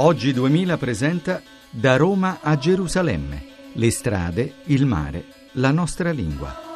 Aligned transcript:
Oggi 0.00 0.32
2000 0.32 0.76
presenta 0.76 1.42
Da 1.70 1.96
Roma 1.96 2.38
a 2.40 2.56
Gerusalemme. 2.56 3.72
Le 3.72 3.90
strade, 3.90 4.54
il 4.66 4.86
mare, 4.86 5.24
la 5.54 5.72
nostra 5.72 6.12
lingua. 6.12 6.67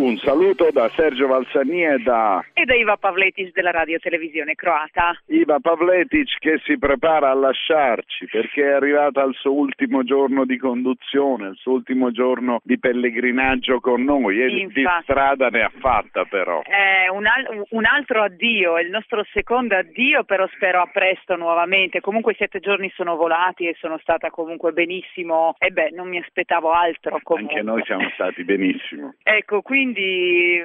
Un 0.00 0.16
saluto 0.16 0.70
da 0.72 0.88
Sergio 0.96 1.26
Valsani 1.26 1.84
e 1.84 1.98
da... 1.98 2.42
E 2.54 2.64
da 2.64 2.74
Iva 2.74 2.96
Pavletic 2.96 3.52
della 3.52 3.70
radio 3.70 3.98
televisione 3.98 4.54
croata. 4.54 5.14
Iva 5.26 5.58
Pavletic 5.60 6.38
che 6.38 6.58
si 6.64 6.78
prepara 6.78 7.28
a 7.28 7.34
lasciarci 7.34 8.26
perché 8.30 8.62
è 8.62 8.72
arrivata 8.72 9.20
al 9.20 9.34
suo 9.34 9.52
ultimo 9.52 10.02
giorno 10.02 10.46
di 10.46 10.56
conduzione, 10.56 11.48
il 11.48 11.56
suo 11.56 11.72
ultimo 11.72 12.10
giorno 12.12 12.60
di 12.64 12.78
pellegrinaggio 12.78 13.78
con 13.80 14.02
noi 14.02 14.40
e 14.40 14.48
Infatti. 14.48 14.80
di 14.80 14.86
strada 15.02 15.48
ne 15.48 15.64
ha 15.64 15.72
fatta 15.78 16.24
però. 16.24 16.62
È 16.62 17.08
un, 17.10 17.26
al- 17.26 17.66
un 17.68 17.84
altro 17.84 18.22
addio, 18.22 18.78
è 18.78 18.82
il 18.82 18.88
nostro 18.88 19.22
secondo 19.34 19.76
addio, 19.76 20.24
però 20.24 20.48
spero 20.54 20.80
a 20.80 20.88
presto 20.90 21.36
nuovamente. 21.36 22.00
Comunque 22.00 22.32
i 22.32 22.36
sette 22.36 22.60
giorni 22.60 22.90
sono 22.94 23.16
volati 23.16 23.66
e 23.66 23.76
sono 23.78 23.98
stata 23.98 24.30
comunque 24.30 24.72
benissimo. 24.72 25.56
E 25.58 25.68
beh, 25.72 25.90
non 25.90 26.08
mi 26.08 26.16
aspettavo 26.16 26.70
altro 26.70 27.20
comunque. 27.22 27.58
Anche 27.58 27.70
noi 27.70 27.82
siamo 27.84 28.08
stati 28.14 28.44
benissimo. 28.44 29.12
Ecco, 29.22 29.60
quindi 29.60 29.88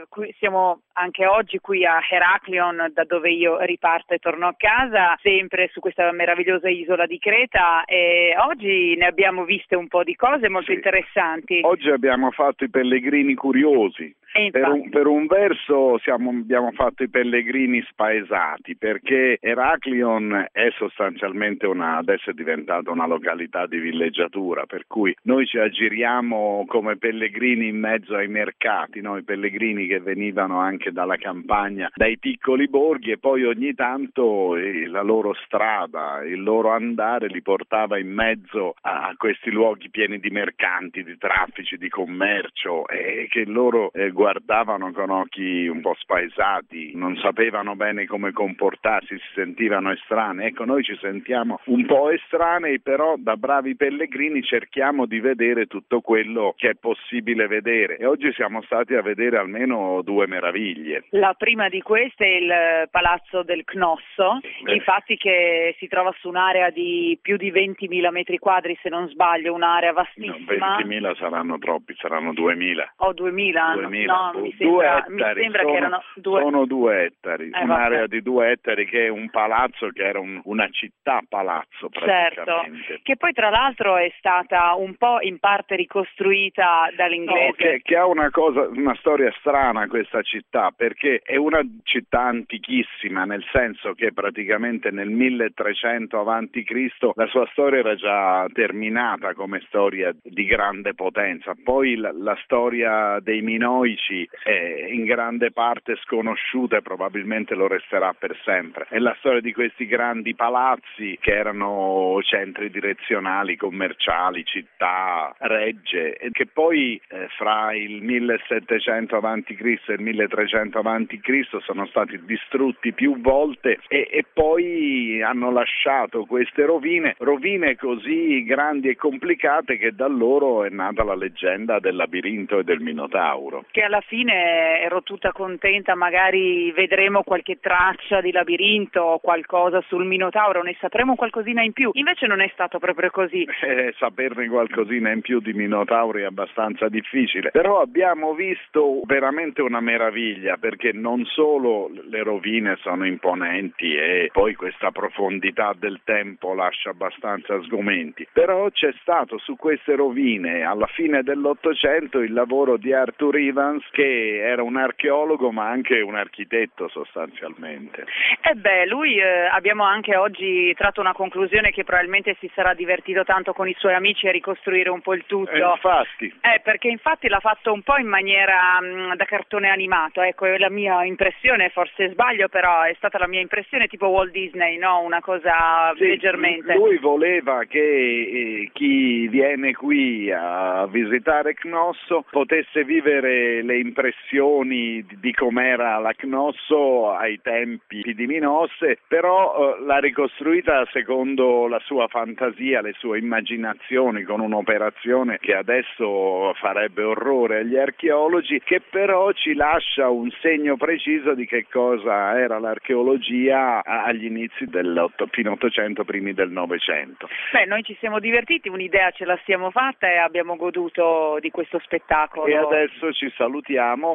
qui 0.10 0.34
siamo 0.40 0.82
anche 0.94 1.26
oggi 1.26 1.60
qui 1.60 1.86
a 1.86 2.00
Heraklion, 2.08 2.92
da 2.94 3.04
dove 3.04 3.30
io 3.32 3.60
riparto 3.60 4.14
e 4.14 4.20
torno 4.20 4.48
a 4.48 4.56
casa, 4.56 5.18
sempre 5.22 5.70
su 5.72 5.80
questa 5.80 6.12
meravigliosa 6.12 6.70
isola 6.70 7.06
di 7.06 7.18
Creta 7.18 7.84
e 7.86 8.36
oggi 8.48 8.96
ne 8.96 9.06
abbiamo 9.06 9.44
viste 9.44 9.76
un 9.76 9.88
po' 9.88 10.04
di 10.04 10.16
cose 10.16 10.50
molto 10.50 10.72
Sì. 10.72 10.78
interessanti. 10.78 11.60
Oggi 11.64 11.90
abbiamo 11.90 12.32
fatto 12.32 12.64
i 12.64 12.70
pellegrini 12.70 13.34
curiosi. 13.36 14.14
E 14.38 14.52
Per 14.52 14.68
un, 14.68 14.90
per 14.90 15.08
un 15.08 15.28
verso 15.28 15.98
siamo- 16.00 16.32
abbiamo 16.32 16.72
fatto 16.72 17.04
i 17.04 17.10
pellegrini 17.10 17.82
spaesati 17.88 18.76
perché 18.76 19.38
Heraklion 19.40 20.48
è 20.52 20.72
sostanzialmente 20.76 21.66
una, 21.66 21.96
adesso 21.96 22.32
è 22.32 22.34
diventata 22.34 22.92
una 22.92 23.08
località 23.08 23.66
di 23.66 23.78
villeggiatura 23.78 24.66
per 24.66 24.88
cui 24.88 25.16
noi 25.22 25.46
ci 25.46 25.58
aggiriamo 25.58 26.66
come 26.68 26.98
pellegrini 26.98 27.70
in 27.70 27.80
mezzo 27.80 28.14
ai 28.14 28.28
mercati, 28.28 29.00
no? 29.00 29.16
i 29.16 29.24
pellegrini 29.24 29.88
che 29.88 30.02
venivano 30.02 30.60
anche 30.60 30.92
dalla 30.92 31.16
campagna, 31.16 31.90
dai 31.96 32.18
piccoli 32.18 32.68
borghi 32.68 33.12
e 33.12 33.18
poi 33.18 33.46
ogni 33.46 33.74
tanto 33.74 34.58
eh, 34.58 34.86
la 34.88 35.02
loro 35.02 35.34
strada, 35.46 36.22
il 36.26 36.44
loro 36.44 36.72
andare 36.72 37.28
li 37.28 37.42
portava 37.42 37.98
in 37.98 38.12
mezzo 38.12 38.76
a 38.82 39.14
questi 39.16 39.50
luoghi 39.50 39.90
pieni 39.90 40.20
di 40.20 40.30
mercanti, 40.30 41.06
di 41.06 41.18
traffici, 41.18 41.78
di 41.78 41.88
commercio 41.88 42.86
e 42.90 43.28
che 43.30 43.46
loro 43.46 43.94
eh, 43.94 44.12
guardavano 44.26 44.92
con 44.92 45.12
occhi 45.12 45.68
un 45.68 45.82
po' 45.82 45.94
spaesati, 46.00 46.94
non 46.96 47.16
sapevano 47.18 47.76
bene 47.76 48.08
come 48.08 48.32
comportarsi, 48.32 49.16
si 49.20 49.34
sentivano 49.36 49.92
estranei. 49.92 50.48
Ecco, 50.48 50.66
noi 50.66 50.84
ci 50.84 50.98
sentiamo 51.00 51.60
un 51.66 51.86
po' 51.86 52.10
estranei, 52.10 52.80
però 52.80 53.14
da 53.18 53.38
bravi 53.38 53.76
pellegrini 53.76 54.42
cerchiamo 54.42 55.06
di 55.06 55.20
vedere 55.20 55.68
tutto 55.68 56.02
quello 56.02 56.56
che 56.58 56.72
è 56.72 56.74
possibile 56.74 57.46
vedere 57.46 57.98
e 57.98 58.08
oggi 58.08 58.34
siamo 58.34 58.64
stati 58.64 58.96
a 58.96 59.04
vedere 59.04 59.38
almeno 59.38 60.02
due 60.02 60.26
meraviglie. 60.26 61.04
La 61.12 61.36
prima 61.38 61.70
di 61.70 61.82
queste 61.84 62.26
è 62.26 62.36
il 62.38 62.90
palazzo 62.90 63.44
del 63.44 63.64
Cnosso, 63.64 64.40
Eh. 64.66 64.74
infatti 64.74 65.18
che 65.18 65.76
si 65.78 65.88
trova 65.88 66.12
su 66.18 66.30
un'area 66.30 66.72
di 66.72 67.16
più 67.22 67.38
di 67.38 67.52
20.000 67.52 68.10
metri 68.10 68.40
quadri, 68.40 68.76
se 68.82 68.90
non 68.90 69.08
sbaglio, 69.10 69.54
un'area 69.54 69.92
No, 69.92 70.02
vastissima. 70.02 70.78
20.000 70.80 71.16
saranno 71.16 71.60
troppi, 71.60 71.94
saranno 71.98 72.34
2.000. 72.34 72.94
O 72.98 73.14
2.000? 73.14 73.74
2000, 73.76 74.14
no, 74.14 74.15
boh, 74.34 74.40
mi 74.40 74.56
due 74.58 74.84
sembra, 74.86 75.06
mi 75.08 75.16
ettari, 75.22 75.42
sembra 75.42 75.62
sono, 75.62 75.72
che 75.72 75.78
erano 75.78 76.04
due. 76.16 76.42
sono 76.42 76.66
due 76.66 77.04
ettari, 77.06 77.50
Eh, 77.54 77.64
un'area 77.64 77.98
vabbè. 78.00 78.08
di 78.08 78.22
due 78.22 78.52
ettari 78.52 78.86
che 78.86 79.06
è 79.06 79.10
un 79.10 79.30
palazzo 79.30 79.90
che 79.90 80.04
era 80.04 80.20
un- 80.20 80.42
una 80.46 80.68
città 80.70 81.22
palazzo 81.28 81.90
Certo, 81.92 82.44
praticamente. 82.44 83.00
che 83.04 83.18
poi 83.18 83.34
tra 83.34 83.50
l'altro 83.50 83.98
è 83.98 84.12
stata 84.18 84.74
un 84.76 84.96
po' 84.96 85.18
in 85.22 85.40
parte 85.40 85.76
ricostruita 85.76 86.90
dall'inglese. 86.96 87.46
No, 87.48 87.54
che, 87.56 87.82
che 87.84 87.96
ha 87.98 88.06
una 88.06 88.30
cosa, 88.30 88.68
una 88.70 88.96
storia 88.96 89.32
strana 89.40 89.88
questa 89.88 90.22
città, 90.22 90.72
perché 90.76 91.22
è 91.24 91.36
una 91.36 91.62
città 91.84 92.22
antichissima, 92.24 93.26
nel 93.26 93.44
senso 93.52 93.94
che 93.94 94.14
praticamente 94.14 94.92
nel 94.92 95.10
1300 95.10 96.20
avanti 96.20 96.64
Cristo 96.64 97.14
la 97.16 97.28
sua 97.28 97.48
storia 97.52 97.80
era 97.80 97.96
già 97.96 98.46
terminata 98.54 99.34
come 99.34 99.62
storia 99.68 100.14
di 100.22 100.46
grande 100.46 100.94
potenza. 100.94 101.54
Poi 101.64 101.96
la, 101.96 102.12
la 102.14 102.38
storia 102.44 103.20
dei 103.20 103.42
Minoici 103.42 104.05
è 104.44 104.88
in 104.90 105.06
grande 105.06 105.52
parte 105.52 105.96
sconosciuta 106.04 106.78
e 106.78 106.82
probabilmente 106.82 107.56
lo 107.56 107.68
resterà 107.68 108.14
per 108.14 108.38
sempre. 108.44 108.86
È 108.90 109.00
la 109.00 109.16
storia 109.20 109.42
di 109.42 109.54
questi 109.54 109.86
grandi 109.86 110.36
palazzi 110.36 111.18
che 111.20 111.34
erano 111.34 112.20
centri 112.22 112.70
direzionali, 112.70 113.56
commerciali, 113.56 114.44
città, 114.46 115.34
regge, 115.40 116.18
e 116.18 116.32
che 116.32 116.46
poi 116.46 117.02
eh, 117.08 117.28
fra 117.38 117.74
il 117.74 118.02
1700 118.02 119.16
avanti 119.16 119.56
Cristo 119.56 119.92
e 119.92 119.96
il 119.96 120.02
1300 120.02 120.78
avanti 120.78 121.20
Cristo 121.20 121.60
sono 121.62 121.86
stati 121.88 122.20
distrutti 122.26 122.94
più 122.94 123.20
volte 123.22 123.80
e, 123.88 124.08
e 124.12 124.26
poi 124.32 125.22
hanno 125.22 125.52
lasciato 125.52 126.26
queste 126.26 126.66
rovine, 126.66 127.16
rovine 127.20 127.76
così 127.76 128.44
grandi 128.44 128.90
e 128.90 128.96
complicate 128.96 129.78
che 129.78 129.94
da 129.94 130.08
loro 130.08 130.64
è 130.64 130.70
nata 130.70 131.04
la 131.04 131.16
leggenda 131.16 131.80
del 131.80 131.96
labirinto 131.96 132.60
e 132.60 132.64
del 132.64 132.80
Minotauro. 132.80 133.66
Che 133.72 133.84
alla 133.86 134.02
fine 134.02 134.82
ero 134.82 135.04
tutta 135.04 135.32
contenta, 135.32 135.96
magari 135.96 136.72
vedremo 136.72 137.24
qualche 137.24 137.60
traccia 137.60 138.22
di 138.22 138.32
labirinto 138.32 139.02
o 139.02 139.20
qualcosa 139.20 139.82
sul 139.88 140.06
Minotauro, 140.06 140.64
ne 140.64 140.76
sapremo 140.80 141.16
qualcosina 141.16 141.62
in 141.62 141.74
più. 141.74 141.92
Invece 141.94 142.28
non 142.28 142.42
è 142.42 142.50
stato 142.54 142.80
proprio 142.80 143.10
così. 143.10 143.48
Eh, 143.62 143.94
saperne 143.98 144.48
qualcosina 144.48 145.12
in 145.12 145.22
più 145.22 145.40
di 145.40 145.54
Minotauri 145.54 146.22
è 146.22 146.26
abbastanza 146.26 146.90
difficile, 146.90 147.52
però 147.52 147.80
abbiamo 147.82 148.34
visto 148.34 149.02
veramente 149.06 149.62
una 149.62 149.80
meraviglia 149.80 150.58
perché 150.58 150.92
non 150.92 151.24
solo 151.26 151.90
le 152.10 152.24
rovine 152.24 152.76
sono 152.82 153.06
imponenti 153.06 153.96
e 153.96 154.30
poi 154.32 154.56
questa 154.56 154.92
profondità 154.92 155.74
del 155.78 156.02
tempo 156.04 156.54
lascia 156.54 156.90
abbastanza 156.90 157.62
sgomenti, 157.62 158.28
però 158.32 158.70
c'è 158.70 158.94
stato 159.02 159.38
su 159.38 159.56
queste 159.56 159.96
rovine 159.96 160.64
alla 160.64 160.88
fine 160.88 161.24
dell'Ottocento 161.24 162.20
il 162.20 162.34
lavoro 162.34 162.78
di 162.78 162.94
Arthur 162.94 163.36
Evans 163.76 163.84
che 163.92 164.40
era 164.42 164.64
un 164.64 164.78
archeologo 164.78 165.52
ma 165.52 165.70
anche 165.70 166.02
un 166.02 166.16
architetto 166.16 166.88
sostanzialmente. 166.88 168.06
E 168.42 168.54
beh, 168.56 168.88
lui 168.88 169.18
eh, 169.18 169.48
abbiamo 169.52 169.84
anche 169.84 170.16
oggi 170.16 170.74
tratto 170.76 171.02
una 171.02 171.14
conclusione 171.14 171.72
che 171.72 171.84
probabilmente 171.84 172.36
si 172.40 172.50
sarà 172.54 172.74
divertito 172.74 173.24
tanto 173.24 173.54
con 173.54 173.68
i 173.68 173.76
suoi 173.78 173.94
amici 173.94 174.28
a 174.28 174.32
ricostruire 174.32 174.90
un 174.90 175.02
po' 175.02 175.14
il 175.14 175.26
tutto. 175.26 175.52
E 175.52 175.60
infatti 175.60 176.34
Eh, 176.42 176.60
perché 176.62 176.88
infatti 176.88 177.28
l'ha 177.28 177.40
fatto 177.40 177.74
un 177.74 177.82
po' 177.82 177.98
in 177.98 178.08
maniera 178.08 178.80
mh, 178.82 179.16
da 179.16 179.26
cartone 179.26 179.70
animato, 179.70 180.22
ecco, 180.22 180.46
è 180.46 180.58
la 180.58 180.70
mia 180.70 181.04
impressione, 181.04 181.70
forse 181.70 182.10
sbaglio, 182.12 182.48
però 182.48 182.82
è 182.82 182.94
stata 182.96 183.18
la 183.18 183.28
mia 183.28 183.42
impressione 183.42 183.88
tipo 183.88 184.08
Walt 184.08 184.32
Disney, 184.32 184.78
no? 184.78 185.02
Una 185.02 185.22
cosa 185.22 185.94
Sì, 185.96 186.08
leggermente. 186.08 186.74
Lui 186.76 186.98
voleva 186.98 187.64
che 187.66 187.80
eh, 187.80 188.70
chi 188.74 189.28
viene 189.28 189.74
qui 189.74 190.32
a 190.32 190.88
visitare 190.88 191.54
Cnosso 191.54 192.26
potesse 192.30 192.84
vivere 192.84 193.62
le 193.66 193.80
impressioni 193.80 195.04
di, 195.06 195.18
di 195.20 195.34
com'era 195.34 195.98
la 195.98 196.14
Cnosso 196.14 197.12
ai 197.12 197.40
tempi 197.42 198.14
di 198.14 198.28
Minosse, 198.28 199.00
però 199.08 199.76
eh, 199.78 199.84
l'ha 199.84 199.98
ricostruita 199.98 200.86
secondo 200.92 201.68
la 201.68 201.80
sua 201.86 202.08
fantasia, 202.08 202.82
le 202.82 202.94
sue 202.98 203.18
immaginazioni, 203.18 204.24
con 204.24 204.40
un'operazione 204.40 205.40
che 205.40 205.56
adesso 205.56 206.54
farebbe 206.56 207.04
orrore 207.04 207.60
agli 207.60 207.78
archeologi, 207.78 208.62
che 208.64 208.82
però 208.82 209.32
ci 209.34 209.54
lascia 209.54 210.10
un 210.10 210.30
segno 210.42 210.78
preciso 210.78 211.34
di 211.34 211.46
che 211.46 211.66
cosa 211.70 212.40
era 212.40 212.60
l'archeologia 212.60 213.84
agli 213.84 214.26
inizi 214.26 214.66
del 214.66 215.12
fine 215.32 215.50
800, 215.50 216.04
primi 216.06 216.34
del 216.34 216.52
Novecento. 216.52 217.28
Beh, 217.52 217.66
noi 217.66 217.84
ci 217.84 217.96
siamo 218.00 218.20
divertiti, 218.20 218.70
un'idea 218.70 219.12
ce 219.12 219.26
la 219.26 219.38
siamo 219.44 219.72
fatta 219.72 220.08
e 220.08 220.18
abbiamo 220.18 220.56
goduto 220.56 221.38
di 221.40 221.50
questo 221.50 221.80
spettacolo. 221.80 222.46
E 222.46 222.56
adesso 222.56 223.12
ci 223.12 223.32
salutiamo. 223.36 223.55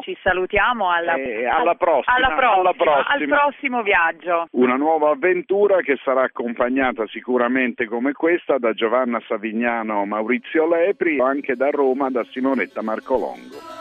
Ci 0.03 0.17
salutiamo 0.23 0.91
alla, 0.91 1.15
E 1.15 1.47
alla 1.47 1.75
prossima, 1.75 2.17
alla 2.17 2.35
prossima, 2.35 2.55
alla 2.55 2.73
prossima. 2.73 3.07
al 3.07 3.27
prossimo 3.27 3.83
viaggio. 3.83 4.49
Una 4.53 4.77
nuova 4.77 5.11
avventura 5.11 5.81
che 5.81 5.99
sarà 6.03 6.23
accompagnata 6.23 7.07
sicuramente 7.07 7.87
come 7.87 8.13
questa 8.13 8.59
da 8.59 8.73
Giovanna 8.73 9.21
Savignano 9.27 10.05
Maurizio 10.05 10.67
Lepri, 10.69 11.21
anche 11.21 11.55
da 11.55 11.71
Roma 11.71 12.11
da 12.11 12.25
Simonetta 12.31 12.83
Marcolongo. 12.83 13.80